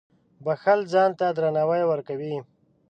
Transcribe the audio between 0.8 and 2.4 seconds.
ځان ته درناوی ورکوي.